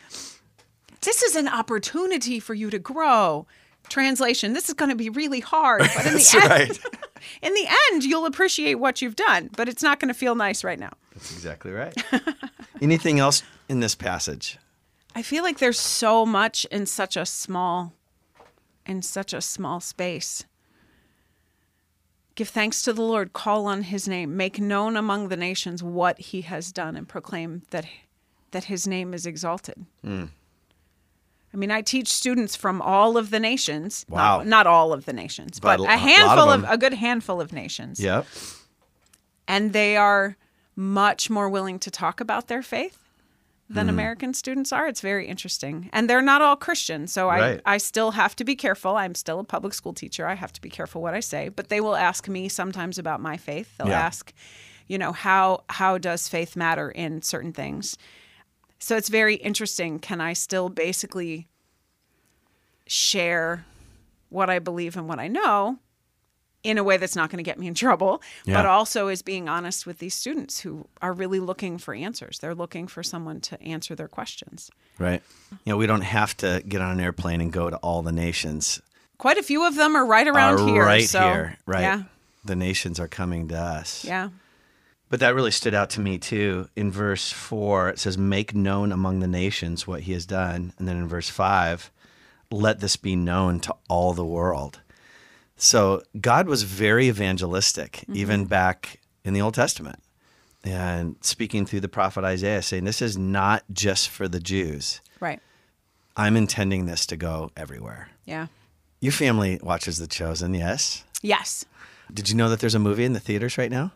This 1.01 1.23
is 1.23 1.35
an 1.35 1.47
opportunity 1.47 2.39
for 2.39 2.53
you 2.53 2.69
to 2.69 2.79
grow. 2.79 3.47
Translation: 3.87 4.51
This 4.51 4.67
is 4.67 4.73
going 4.73 4.89
to 4.89 4.95
be 4.97 5.09
really 5.09 5.39
hard, 5.39 5.79
but 5.95 6.05
in 6.05 6.13
That's 6.13 6.31
the 6.33 6.41
end, 6.41 6.49
right. 6.49 6.79
in 7.41 7.53
the 7.53 7.67
end, 7.91 8.03
you'll 8.03 8.25
appreciate 8.25 8.75
what 8.75 9.01
you've 9.01 9.15
done. 9.15 9.49
But 9.55 9.69
it's 9.69 9.81
not 9.81 10.01
going 10.01 10.09
to 10.09 10.13
feel 10.13 10.35
nice 10.35 10.65
right 10.65 10.77
now. 10.77 10.91
That's 11.13 11.31
exactly 11.31 11.71
right. 11.71 11.95
Anything 12.81 13.19
else 13.19 13.43
in 13.69 13.79
this 13.79 13.95
passage? 13.95 14.57
I 15.17 15.23
feel 15.23 15.41
like 15.41 15.57
there's 15.57 15.79
so 15.79 16.27
much 16.27 16.63
in 16.65 16.85
such 16.85 17.17
a 17.17 17.25
small, 17.25 17.91
in 18.85 19.01
such 19.01 19.33
a 19.33 19.41
small 19.41 19.79
space. 19.79 20.45
Give 22.35 22.47
thanks 22.47 22.83
to 22.83 22.93
the 22.93 23.01
Lord, 23.01 23.33
call 23.33 23.65
on 23.65 23.81
his 23.81 24.07
name, 24.07 24.37
make 24.37 24.59
known 24.59 24.95
among 24.95 25.29
the 25.29 25.35
nations 25.35 25.81
what 25.81 26.19
he 26.19 26.41
has 26.41 26.71
done, 26.71 26.95
and 26.95 27.09
proclaim 27.09 27.63
that 27.71 27.87
that 28.51 28.65
his 28.65 28.85
name 28.85 29.11
is 29.11 29.25
exalted. 29.25 29.87
Mm. 30.05 30.29
I 31.51 31.57
mean, 31.57 31.71
I 31.71 31.81
teach 31.81 32.09
students 32.09 32.55
from 32.55 32.79
all 32.79 33.17
of 33.17 33.31
the 33.31 33.39
nations. 33.39 34.05
Wow. 34.07 34.37
Not, 34.37 34.47
not 34.47 34.67
all 34.67 34.93
of 34.93 35.05
the 35.05 35.13
nations, 35.13 35.59
But 35.59 35.79
but, 35.79 35.79
a 35.79 35.81
a 35.81 35.85
lot 35.85 35.93
of 35.95 35.99
handful 35.99 36.49
of, 36.51 36.65
a 36.69 36.77
good 36.77 36.93
handful 36.93 37.41
of 37.41 37.51
nations. 37.51 37.99
Yep. 37.99 38.27
And 39.47 39.73
they 39.73 39.97
are 39.97 40.37
much 40.75 41.31
more 41.31 41.49
willing 41.49 41.79
to 41.79 41.89
talk 41.89 42.21
about 42.21 42.49
their 42.49 42.61
faith 42.61 43.06
Than 43.69 43.87
hmm. 43.87 43.95
American 43.95 44.33
students 44.33 44.71
are. 44.71 44.87
It's 44.87 45.01
very 45.01 45.27
interesting. 45.27 45.89
And 45.91 46.09
they're 46.09 46.21
not 46.21 46.41
all 46.41 46.55
Christian. 46.55 47.05
So 47.07 47.27
Right. 47.27 47.61
I, 47.65 47.73
I 47.73 47.77
still 47.77 48.11
have 48.11 48.33
to 48.37 48.45
be 48.45 48.55
careful. 48.55 48.95
I'm 48.95 49.13
still 49.13 49.39
a 49.39 49.43
public 49.43 49.73
school 49.73 49.93
teacher. 49.93 50.25
I 50.25 50.35
have 50.35 50.53
to 50.53 50.61
be 50.61 50.69
careful 50.69 51.01
what 51.01 51.13
I 51.13 51.19
say. 51.19 51.49
But 51.49 51.67
they 51.67 51.81
will 51.81 51.95
ask 51.95 52.29
me 52.29 52.47
sometimes 52.47 52.97
about 52.97 53.19
my 53.19 53.35
faith. 53.35 53.77
They'll 53.77 53.89
Yeah. 53.89 53.99
ask, 53.99 54.31
you 54.87 54.97
know, 54.97 55.11
how 55.11 55.63
how 55.69 55.97
does 55.97 56.29
faith 56.29 56.55
matter 56.55 56.89
in 56.89 57.21
certain 57.21 57.51
things? 57.51 57.97
So 58.79 58.95
it's 58.95 59.09
very 59.09 59.35
interesting. 59.35 59.99
Can 59.99 60.21
I 60.21 60.33
still 60.33 60.69
basically 60.69 61.47
share 62.85 63.65
what 64.29 64.49
I 64.49 64.59
believe 64.59 64.95
and 64.95 65.09
what 65.09 65.19
I 65.19 65.27
know 65.27 65.79
in 66.63 66.77
a 66.77 66.83
way 66.83 66.97
that's 66.97 67.15
not 67.15 67.29
going 67.29 67.37
to 67.37 67.43
get 67.43 67.59
me 67.59 67.67
in 67.67 67.73
trouble, 67.73 68.21
Yeah. 68.45 68.55
but 68.55 68.65
also 68.65 69.07
is 69.07 69.21
being 69.21 69.47
honest 69.47 69.85
with 69.85 69.99
these 69.99 70.13
students 70.13 70.59
who 70.59 70.87
are 71.01 71.13
really 71.13 71.39
looking 71.39 71.77
for 71.77 71.93
answers. 71.93 72.39
They're 72.39 72.55
looking 72.55 72.87
for 72.87 73.03
someone 73.03 73.39
to 73.41 73.61
answer 73.61 73.95
their 73.95 74.07
questions. 74.07 74.69
Right. 74.99 75.21
You 75.51 75.73
know, 75.73 75.77
we 75.77 75.87
don't 75.87 76.01
have 76.01 76.35
to 76.37 76.63
get 76.67 76.81
on 76.81 76.91
an 76.91 76.99
airplane 76.99 77.41
and 77.41 77.53
go 77.53 77.69
to 77.69 77.77
all 77.77 78.01
the 78.01 78.11
nations. 78.11 78.81
Quite 79.17 79.37
a 79.37 79.43
few 79.43 79.65
of 79.65 79.75
them 79.75 79.95
are 79.95 80.05
right 80.05 80.27
around 80.27 80.59
are 80.59 80.67
here. 80.67 80.83
right 80.83 81.07
so, 81.07 81.21
here. 81.21 81.57
Right. 81.65 81.81
Yeah. 81.81 82.03
The 82.43 82.55
nations 82.55 82.99
are 82.99 83.07
coming 83.07 83.47
to 83.49 83.57
us. 83.57 84.03
Yeah. 84.03 84.29
But 85.09 85.21
that 85.21 85.35
really 85.35 85.51
stood 85.51 85.73
out 85.73 85.89
to 85.91 86.01
me 86.01 86.17
too. 86.17 86.67
In 86.75 86.91
verse 86.91 87.31
four, 87.31 87.89
it 87.89 87.99
says, 87.99 88.17
Make 88.17 88.53
known 88.53 88.91
among 88.91 89.19
the 89.21 89.27
nations 89.27 89.87
what 89.87 90.01
he 90.01 90.13
has 90.13 90.25
done. 90.25 90.73
And 90.77 90.87
then 90.87 90.97
in 90.97 91.07
verse 91.07 91.29
five, 91.29 91.91
let 92.51 92.79
this 92.79 92.97
be 92.97 93.15
known 93.15 93.59
to 93.61 93.75
all 93.87 94.13
the 94.13 94.25
world. 94.25 94.81
So 95.57 96.03
God 96.19 96.47
was 96.47 96.63
very 96.63 97.07
evangelistic, 97.07 98.05
even 98.13 98.45
back 98.45 98.99
in 99.23 99.33
the 99.33 99.41
Old 99.41 99.55
Testament. 99.55 99.99
And 100.63 101.15
speaking 101.21 101.65
through 101.65 101.79
the 101.81 101.87
prophet 101.89 102.23
Isaiah, 102.23 102.61
saying, 102.61 102.83
This 102.83 103.01
is 103.01 103.17
not 103.17 103.63
just 103.71 104.09
for 104.09 104.27
the 104.27 104.39
Jews. 104.39 105.01
Right. 105.19 105.39
I'm 106.15 106.35
intending 106.35 106.85
this 106.85 107.05
to 107.07 107.17
go 107.17 107.51
everywhere. 107.55 108.09
Yeah. 108.25 108.47
Your 108.99 109.11
family 109.13 109.59
watches 109.63 109.97
The 109.99 110.07
Chosen, 110.07 110.53
yes? 110.53 111.03
Yes. 111.21 111.65
Did 112.13 112.29
you 112.29 112.35
know 112.35 112.49
that 112.49 112.59
there's 112.59 112.75
a 112.75 112.79
movie 112.79 113.03
in 113.05 113.13
the 113.13 113.19
theaters 113.19 113.57
right 113.57 113.69
now? 113.71 113.91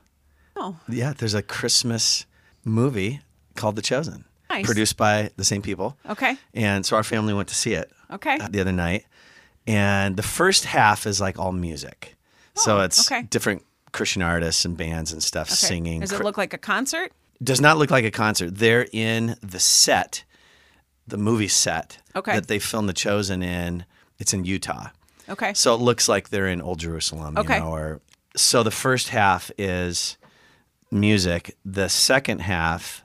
Oh, 0.55 0.77
Yeah, 0.87 1.13
there's 1.17 1.33
a 1.33 1.41
Christmas 1.41 2.25
movie 2.63 3.21
called 3.55 3.75
The 3.75 3.81
Chosen, 3.81 4.25
Nice. 4.49 4.65
produced 4.65 4.97
by 4.97 5.31
the 5.37 5.43
same 5.43 5.61
people. 5.61 5.97
okay. 6.09 6.37
And 6.53 6.85
so 6.85 6.95
our 6.95 7.03
family 7.03 7.33
went 7.33 7.47
to 7.49 7.55
see 7.55 7.73
it 7.73 7.91
Okay. 8.11 8.37
uh, 8.37 8.47
the 8.49 8.61
other 8.61 8.71
night. 8.71 9.05
And 9.67 10.17
the 10.17 10.23
first 10.23 10.65
half 10.65 11.05
is 11.05 11.21
like 11.21 11.37
all 11.39 11.51
music. 11.51 12.15
so 12.55 12.79
Oh, 12.79 12.81
it's 12.81 13.09
okay. 13.11 13.23
different 13.23 13.63
Christian 13.93 14.21
artists 14.21 14.65
and 14.65 14.75
bands 14.75 15.11
and 15.13 15.21
stuff 15.23 15.47
Okay. 15.47 15.55
singing. 15.55 15.99
Does 16.01 16.11
it 16.11 16.21
look 16.23 16.37
like 16.37 16.53
a 16.53 16.57
concert? 16.57 17.11
does 17.43 17.59
not 17.59 17.77
look 17.79 17.89
like 17.89 18.05
a 18.05 18.11
concert. 18.11 18.55
They're 18.57 18.87
in 18.91 19.35
the 19.41 19.59
set, 19.59 20.23
the 21.07 21.17
movie 21.17 21.47
set 21.47 21.97
Okay. 22.15 22.33
that 22.35 22.47
they 22.47 22.59
filmed 22.59 22.87
The 22.87 22.93
Chosen 22.93 23.41
in. 23.41 23.85
It's 24.19 24.31
in 24.33 24.45
Utah. 24.45 24.89
Okay. 25.27 25.51
So 25.55 25.73
it 25.73 25.81
looks 25.81 26.07
like 26.07 26.29
they're 26.29 26.47
in 26.47 26.61
Old 26.61 26.79
Jerusalem, 26.79 27.37
Okay. 27.39 27.55
you 27.55 27.61
know, 27.61 27.71
or 27.73 28.01
so 28.35 28.61
the 28.61 28.69
first 28.69 29.09
half 29.09 29.49
is 29.57 30.17
music. 30.91 31.57
The 31.65 31.87
second 31.89 32.41
half 32.41 33.03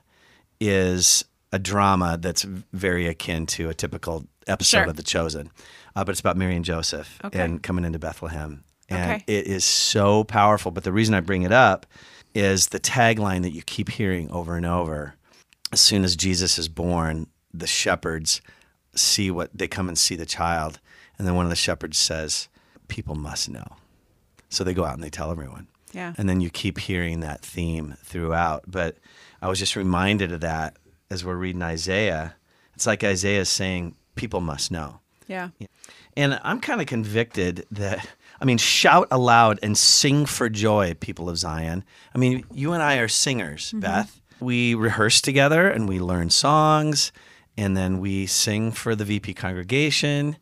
is 0.59 1.25
a 1.51 1.57
drama 1.59 2.17
that's 2.19 2.43
very 2.43 3.07
akin 3.07 3.45
to 3.47 3.69
a 3.69 3.73
typical 3.73 4.25
episode 4.45 4.81
Sure. 4.81 4.89
of 4.89 4.95
The 4.97 5.03
Chosen, 5.03 5.49
uh, 5.97 6.03
but 6.03 6.11
it's 6.11 6.19
about 6.19 6.37
Mary 6.37 6.55
and 6.55 6.63
Joseph 6.63 7.19
Okay. 7.23 7.39
and 7.39 7.61
coming 7.63 7.83
into 7.83 7.97
Bethlehem, 7.99 8.63
and 8.87 9.11
Okay. 9.11 9.23
it 9.27 9.47
is 9.47 9.65
so 9.65 10.23
powerful. 10.23 10.71
But 10.71 10.83
the 10.83 10.91
reason 10.93 11.15
I 11.15 11.19
bring 11.21 11.41
it 11.41 11.51
up 11.51 11.85
is 12.35 12.67
the 12.67 12.79
tagline 12.79 13.41
that 13.41 13.51
you 13.53 13.63
keep 13.63 13.89
hearing 13.89 14.29
over 14.31 14.55
and 14.55 14.65
over. 14.65 15.15
As 15.71 15.81
soon 15.81 16.03
as 16.03 16.15
Jesus 16.15 16.59
is 16.59 16.69
born, 16.69 17.27
the 17.53 17.67
shepherds 17.67 18.41
see 18.95 19.31
what 19.31 19.49
they 19.57 19.67
come 19.67 19.87
and 19.87 19.97
see 19.97 20.15
the 20.15 20.25
child, 20.25 20.79
and 21.17 21.27
then 21.27 21.35
one 21.35 21.45
of 21.45 21.49
the 21.49 21.55
shepherds 21.55 21.97
says, 21.97 22.47
"People 22.87 23.15
must 23.15 23.49
know." 23.49 23.77
So 24.49 24.63
they 24.63 24.73
go 24.73 24.85
out 24.85 24.93
and 24.93 25.03
they 25.03 25.09
tell 25.09 25.31
everyone. 25.31 25.67
Yeah. 25.93 26.13
And 26.17 26.29
then 26.29 26.41
you 26.41 26.49
keep 26.49 26.77
hearing 26.77 27.21
that 27.21 27.41
theme 27.41 27.95
throughout. 28.03 28.63
But 28.67 28.97
I 29.41 29.47
was 29.47 29.57
just 29.59 29.75
reminded 29.75 30.31
of 30.31 30.41
that 30.41 30.77
as 31.09 31.25
we're 31.25 31.35
reading 31.35 31.61
Isaiah. 31.63 32.35
It's 32.75 32.85
like 32.85 33.03
Isaiah 33.03 33.41
is 33.41 33.49
saying, 33.49 33.95
people 34.15 34.39
must 34.41 34.69
know. 34.71 34.99
Yeah. 35.27 35.49
And 36.15 36.39
I'm 36.43 36.59
kind 36.59 36.81
of 36.81 36.87
convicted 36.87 37.65
that, 37.71 38.07
I 38.41 38.45
mean, 38.45 38.57
shout 38.57 39.07
aloud 39.11 39.59
and 39.61 39.77
sing 39.77 40.25
for 40.25 40.49
joy, 40.49 40.95
people 40.99 41.29
of 41.29 41.37
Zion. 41.37 41.83
I 42.15 42.17
mean, 42.17 42.45
you 42.51 42.73
and 42.73 42.81
I 42.81 42.97
are 42.97 43.07
singers, 43.07 43.67
mm-hmm. 43.67 43.81
Beth. 43.81 44.19
We 44.39 44.73
rehearse 44.75 45.21
together 45.21 45.67
and 45.69 45.87
we 45.87 45.99
learn 45.99 46.29
songs 46.29 47.11
and 47.57 47.75
then 47.75 47.99
we 47.99 48.25
sing 48.27 48.71
for 48.71 48.95
the 48.95 49.03
VP 49.05 49.33
congregation. 49.33 50.37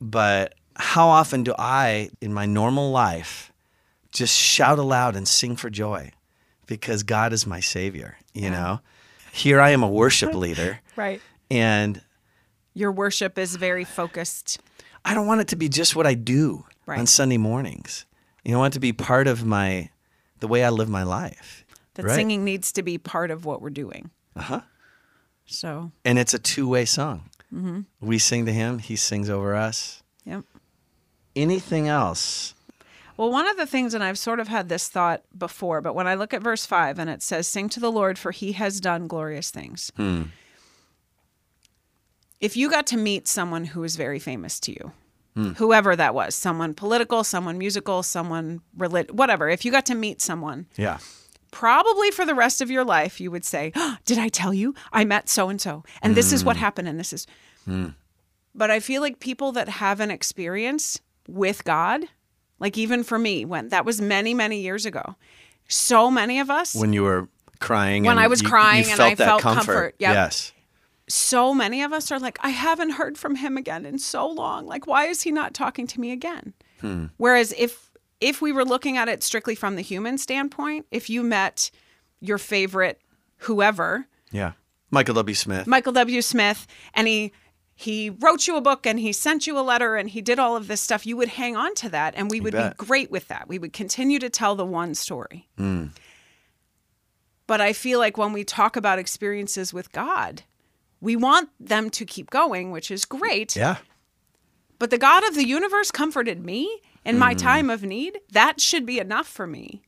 But 0.00 0.54
how 0.76 1.08
often 1.08 1.42
do 1.42 1.54
I, 1.58 2.10
in 2.20 2.32
my 2.32 2.46
normal 2.46 2.90
life, 2.90 3.52
just 4.12 4.36
shout 4.36 4.78
aloud 4.78 5.16
and 5.16 5.26
sing 5.26 5.56
for 5.56 5.70
joy 5.70 6.12
because 6.66 7.02
God 7.02 7.32
is 7.32 7.46
my 7.46 7.60
Savior, 7.60 8.16
you 8.34 8.50
know? 8.50 8.80
Here 9.32 9.60
I 9.60 9.70
am 9.70 9.82
a 9.82 9.88
worship 9.88 10.34
leader 10.44 10.80
Right. 10.96 11.20
and 11.50 12.00
Your 12.78 12.92
worship 12.92 13.38
is 13.38 13.56
very 13.56 13.84
focused. 13.84 14.60
I 15.04 15.12
don't 15.14 15.26
want 15.26 15.40
it 15.40 15.48
to 15.48 15.56
be 15.56 15.68
just 15.68 15.96
what 15.96 16.06
I 16.06 16.14
do 16.14 16.64
on 16.86 17.06
Sunday 17.06 17.36
mornings. 17.36 18.06
You 18.44 18.52
know, 18.52 18.58
I 18.58 18.60
want 18.60 18.74
it 18.74 18.76
to 18.76 18.80
be 18.80 18.92
part 18.92 19.26
of 19.26 19.44
my 19.44 19.90
the 20.38 20.46
way 20.46 20.62
I 20.64 20.68
live 20.70 20.88
my 20.88 21.02
life. 21.02 21.64
That 21.94 22.04
Right. 22.06 22.14
singing 22.14 22.44
needs 22.44 22.70
to 22.72 22.82
be 22.84 22.96
part 22.96 23.32
of 23.32 23.44
what 23.44 23.60
we're 23.60 23.70
doing. 23.70 24.10
Uh-huh. 24.36 24.60
So, 25.46 25.90
And 26.04 26.18
it's 26.20 26.34
a 26.34 26.38
two-way 26.38 26.84
song. 26.84 27.30
Mm-hmm. 27.52 27.80
We 28.00 28.18
sing 28.18 28.46
to 28.46 28.52
him, 28.52 28.78
he 28.78 28.94
sings 28.94 29.28
over 29.28 29.56
us. 29.56 30.02
yep. 30.24 30.44
Anything 31.34 31.88
else? 31.88 32.54
Well, 33.16 33.30
one 33.32 33.48
of 33.48 33.56
the 33.56 33.66
things, 33.66 33.94
and 33.94 34.04
I've 34.04 34.18
sort 34.18 34.38
of 34.38 34.46
had 34.46 34.68
this 34.68 34.88
thought 34.88 35.22
before, 35.36 35.80
but 35.80 35.94
when 35.96 36.06
I 36.06 36.14
look 36.14 36.32
at 36.32 36.42
verse 36.42 36.64
5 36.64 36.98
and 37.00 37.10
it 37.10 37.22
says, 37.22 37.48
Sing 37.48 37.68
to 37.70 37.80
the 37.80 37.90
Lord, 37.90 38.18
for 38.18 38.30
he 38.30 38.52
has 38.52 38.80
done 38.80 39.08
glorious 39.08 39.50
things. 39.50 39.90
If 42.40 42.56
you 42.56 42.70
got 42.70 42.86
to 42.88 42.96
meet 42.96 43.26
someone 43.26 43.64
who 43.64 43.82
is 43.84 43.96
very 43.96 44.18
famous 44.18 44.60
to 44.60 44.72
you, 44.72 44.92
hmm. 45.34 45.50
whoever 45.54 45.96
that 45.96 46.14
was, 46.14 46.34
someone 46.34 46.74
political, 46.74 47.24
someone 47.24 47.58
musical, 47.58 48.02
someone 48.02 48.60
relig- 48.76 49.10
whatever. 49.10 49.48
If 49.48 49.64
you 49.64 49.72
got 49.72 49.86
to 49.86 49.94
meet 49.94 50.20
someone, 50.20 50.66
Yeah. 50.76 50.98
probably 51.50 52.10
for 52.10 52.24
the 52.24 52.34
rest 52.34 52.60
of 52.60 52.70
your 52.70 52.84
life, 52.84 53.20
you 53.20 53.30
would 53.30 53.44
say, 53.44 53.72
"Oh, 53.74 53.96
Did 54.04 54.18
I 54.18 54.28
tell 54.28 54.54
you? 54.54 54.74
I 54.92 55.04
met 55.04 55.28
so 55.28 55.48
and 55.48 55.60
so, 55.60 55.82
and 56.02 56.14
this 56.14 56.32
is 56.32 56.44
what 56.44 56.56
hmm. 56.56 56.60
happened, 56.60 56.88
and 56.88 56.98
this 56.98 57.12
is. 57.12 57.26
Hmm. 57.64 57.88
But 58.54 58.70
I 58.70 58.80
feel 58.80 59.02
like 59.02 59.20
people 59.20 59.52
that 59.52 59.68
have 59.68 60.00
an 60.00 60.10
experience 60.10 61.00
with 61.26 61.64
God, 61.64 62.04
like 62.58 62.78
even 62.78 63.02
for 63.04 63.18
me, 63.18 63.44
when 63.44 63.68
that 63.68 63.84
was 63.84 64.00
many, 64.00 64.34
many 64.34 64.60
years 64.60 64.86
ago, 64.86 65.16
so 65.68 66.10
many 66.10 66.38
of 66.40 66.50
us, 66.50 66.74
When 66.74 66.92
you 66.92 67.02
were 67.02 67.28
crying. 67.60 68.04
When 68.04 68.12
and 68.12 68.20
I 68.20 68.26
was 68.28 68.42
you- 68.42 68.48
crying 68.48 68.84
you 68.86 68.92
and 68.92 69.00
I 69.00 69.14
felt 69.14 69.42
comfort. 69.42 69.64
comfort, 69.66 69.94
yep. 69.98 70.14
Yes. 70.14 70.52
So 71.08 71.54
many 71.54 71.82
of 71.82 71.92
us 71.92 72.10
are 72.12 72.18
like, 72.18 72.38
I 72.42 72.50
haven't 72.50 72.90
heard 72.90 73.16
from 73.18 73.36
him 73.36 73.56
again 73.56 73.86
in 73.86 73.98
so 73.98 74.28
long. 74.28 74.66
Like, 74.66 74.86
why 74.86 75.06
is 75.06 75.22
he 75.22 75.32
not 75.32 75.54
talking 75.54 75.86
to 75.88 76.00
me 76.00 76.10
again? 76.12 76.52
Hmm. 76.80 77.06
Whereas 77.16 77.54
if 77.56 77.90
if 78.20 78.42
we 78.42 78.52
were 78.52 78.64
looking 78.64 78.96
at 78.96 79.08
it 79.08 79.22
strictly 79.22 79.54
from 79.54 79.76
the 79.76 79.82
human 79.82 80.18
standpoint, 80.18 80.86
if 80.90 81.08
you 81.08 81.22
met 81.22 81.70
your 82.20 82.38
favorite 82.38 83.00
whoever, 83.38 84.06
Yeah. 84.32 84.52
Michael 84.90 85.14
W. 85.14 85.34
Smith. 85.34 85.66
Michael 85.66 85.92
W. 85.92 86.20
Smith, 86.22 86.66
and 86.94 87.06
he 87.06 87.32
he 87.74 88.10
wrote 88.10 88.46
you 88.48 88.56
a 88.56 88.60
book 88.60 88.86
and 88.86 88.98
he 88.98 89.12
sent 89.12 89.46
you 89.46 89.56
a 89.56 89.62
letter 89.62 89.94
and 89.94 90.10
he 90.10 90.20
did 90.20 90.38
all 90.40 90.56
of 90.56 90.66
this 90.66 90.80
stuff, 90.80 91.06
you 91.06 91.16
would 91.16 91.28
hang 91.28 91.56
on 91.56 91.74
to 91.76 91.88
that 91.90 92.12
and 92.16 92.28
we 92.28 92.40
would 92.40 92.52
bet. 92.52 92.76
be 92.76 92.84
great 92.84 93.08
with 93.10 93.28
that. 93.28 93.46
We 93.48 93.58
would 93.60 93.72
continue 93.72 94.18
to 94.18 94.28
tell 94.28 94.56
the 94.56 94.66
one 94.66 94.94
story. 94.96 95.46
Hmm. 95.56 95.86
But 97.46 97.60
I 97.60 97.72
feel 97.72 97.98
like 97.98 98.18
when 98.18 98.32
we 98.32 98.44
talk 98.44 98.76
about 98.76 98.98
experiences 98.98 99.72
with 99.72 99.92
God, 99.92 100.42
we 101.00 101.16
want 101.16 101.50
them 101.60 101.90
to 101.90 102.04
keep 102.04 102.30
going, 102.30 102.70
which 102.70 102.90
is 102.90 103.04
great. 103.04 103.56
yeah. 103.56 103.76
But 104.78 104.90
the 104.90 104.98
God 104.98 105.26
of 105.26 105.34
the 105.34 105.46
universe 105.46 105.90
comforted 105.90 106.44
me 106.44 106.80
in 107.04 107.18
my 107.18 107.34
mm. 107.34 107.38
time 107.38 107.68
of 107.68 107.82
need. 107.82 108.20
That 108.30 108.60
should 108.60 108.86
be 108.86 109.00
enough 109.00 109.26
for 109.26 109.44
me 109.46 109.82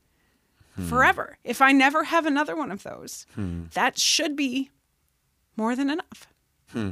hmm. 0.74 0.88
forever. 0.88 1.38
If 1.44 1.62
I 1.62 1.72
never 1.72 2.04
have 2.04 2.26
another 2.26 2.56
one 2.56 2.70
of 2.70 2.82
those, 2.82 3.26
hmm. 3.34 3.64
that 3.74 3.98
should 3.98 4.36
be 4.36 4.70
more 5.56 5.76
than 5.76 5.90
enough. 5.90 6.26
Hmm. 6.72 6.90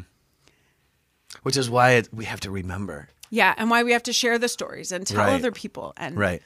Which 1.43 1.57
is 1.57 1.71
why 1.71 1.93
it, 1.93 2.09
we 2.13 2.25
have 2.25 2.41
to 2.41 2.51
remember. 2.51 3.09
Yeah, 3.31 3.55
and 3.57 3.71
why 3.71 3.83
we 3.83 3.93
have 3.93 4.03
to 4.05 4.13
share 4.13 4.39
the 4.39 4.49
stories 4.49 4.93
and 4.93 5.07
tell 5.07 5.19
Right. 5.19 5.35
other 5.35 5.53
people. 5.53 5.93
And 5.97 6.17
Right. 6.17 6.43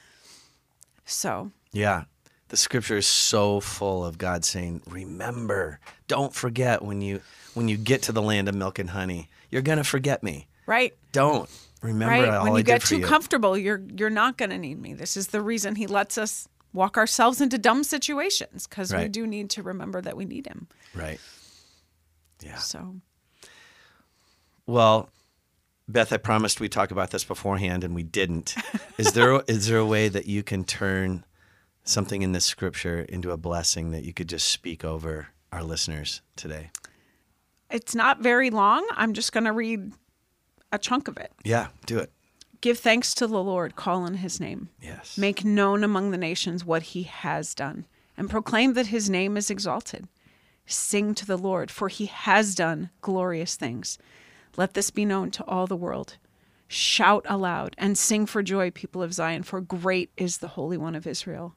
so, 1.05 1.53
Yeah. 1.73 2.05
The 2.53 2.59
scripture 2.59 2.99
is 2.99 3.07
so 3.07 3.61
full 3.61 4.05
of 4.05 4.19
God 4.19 4.45
saying, 4.45 4.83
"Remember, 4.87 5.81
don't 6.07 6.35
forget 6.35 6.83
when 6.83 7.01
you 7.01 7.23
when 7.55 7.69
you 7.69 7.79
get 7.79 8.03
to 8.03 8.13
the 8.13 8.21
land 8.21 8.47
of 8.47 8.55
milk 8.55 8.79
and 8.79 8.91
honey. 8.91 9.31
You're 9.51 9.63
going 9.63 9.79
to 9.79 9.85
forget 9.85 10.23
me. 10.23 10.49
right, 10.67 10.95
Don't. 11.13 11.49
Remember 11.81 12.29
right. 12.29 12.43
When 12.43 12.55
you 12.55 12.63
get 12.63 12.83
too 12.83 12.99
you." 12.99 13.07
comfortable, 13.07 13.57
you're 13.57 13.81
you're 13.97 14.11
not 14.11 14.37
going 14.37 14.51
to 14.51 14.59
need 14.59 14.79
me. 14.79 14.93
This 14.93 15.17
is 15.17 15.29
the 15.29 15.41
reason 15.41 15.77
he 15.77 15.87
lets 15.87 16.19
us 16.19 16.47
walk 16.75 16.99
ourselves 16.99 17.41
into 17.41 17.57
dumb 17.57 17.85
situations 17.85 18.67
because 18.67 18.93
we 18.93 19.09
do 19.09 19.27
need 19.27 19.49
to 19.49 19.63
remember 19.63 20.03
that 20.03 20.15
we 20.15 20.27
need 20.27 20.47
him. 20.47 20.69
right. 20.95 21.21
Yeah. 22.45 22.59
So, 22.59 22.97
Well, 24.67 25.09
Beth, 25.89 26.13
I 26.13 26.19
promised 26.19 26.61
we'd 26.61 26.71
talk 26.71 26.91
about 26.91 27.13
this 27.13 27.25
beforehand, 27.25 27.83
and 27.83 27.95
we 27.95 28.03
didn't. 28.03 28.55
is 28.99 29.13
there 29.13 29.41
is 29.49 29.69
there 29.69 29.79
a 29.79 29.87
way 29.87 30.09
that 30.09 30.27
you 30.27 30.43
can 30.43 30.65
turn 30.65 31.25
something 31.85 32.23
in 32.23 32.33
this 32.33 32.45
scripture 32.45 33.01
into 33.01 33.31
a 33.31 33.37
blessing 33.37 33.91
that 33.91 34.05
you 34.05 34.13
could 34.13 34.29
just 34.29 34.49
speak 34.49 34.85
over 34.85 35.29
our 35.51 35.63
listeners 35.63 36.23
today? 36.37 36.71
it's 37.73 37.95
not 37.95 38.21
very 38.21 38.51
long. 38.51 38.87
I'm 38.93 39.15
just 39.15 39.33
going 39.33 39.45
to 39.45 39.53
read 39.53 39.93
a 40.71 40.79
chunk 40.79 41.09
of 41.09 41.17
it. 41.17 41.33
Yeah, 41.43 41.69
do 41.87 41.99
it. 41.99 42.13
Give 42.61 42.79
thanks 42.79 43.15
to 43.15 43.27
the 43.27 43.43
Lord, 43.43 43.75
call 43.75 44.03
on 44.03 44.15
his 44.15 44.39
name. 44.39 44.69
Yes. 44.81 45.19
Make 45.19 45.45
known 45.45 45.83
among 45.83 46.11
the 46.11 46.19
nations 46.19 46.65
what 46.65 46.83
he 46.83 47.03
has 47.05 47.55
done, 47.55 47.87
and 48.17 48.31
proclaim 48.31 48.75
that 48.75 48.89
his 48.89 49.11
name 49.11 49.37
is 49.37 49.51
exalted. 49.51 50.07
Sing 50.65 51.15
to 51.17 51.27
the 51.27 51.37
Lord, 51.37 51.73
for 51.73 51.89
he 51.89 52.07
has 52.07 52.55
done 52.55 52.91
glorious 53.01 53.57
things. 53.57 53.99
Let 54.57 54.75
this 54.75 54.91
be 54.91 55.05
known 55.05 55.33
to 55.33 55.45
all 55.45 55.67
the 55.67 55.75
world. 55.75 56.19
Shout 56.69 57.27
aloud 57.29 57.75
and 57.79 57.99
sing 57.99 58.27
for 58.27 58.43
joy, 58.43 58.71
people 58.71 59.03
of 59.03 59.13
Zion, 59.13 59.43
for 59.43 59.61
great 59.61 60.11
is 60.17 60.39
the 60.39 60.49
Holy 60.49 60.77
One 60.77 60.95
of 60.95 61.07
Israel 61.07 61.57